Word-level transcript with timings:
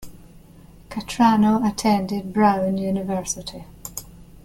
Cattrano 0.89 1.63
attended 1.63 2.33
Brown 2.33 2.79
University. 2.79 3.65